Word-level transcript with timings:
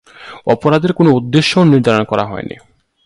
অপরাধের 0.47 0.93
কোনও 0.93 1.11
উদ্দেশ্য 1.11 1.51
নির্ধারণ 1.71 2.03
করা 2.03 2.25
হয়নি। 2.25 2.55